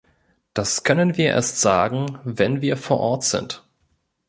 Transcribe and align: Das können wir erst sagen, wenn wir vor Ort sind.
Das 0.55 0.83
können 0.83 1.15
wir 1.15 1.27
erst 1.27 1.61
sagen, 1.61 2.17
wenn 2.23 2.61
wir 2.63 2.75
vor 2.75 2.99
Ort 2.99 3.23
sind. 3.23 3.63